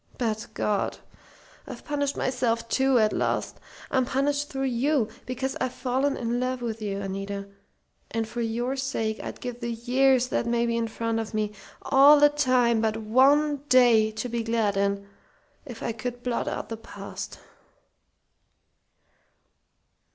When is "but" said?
0.17-0.47, 12.81-12.97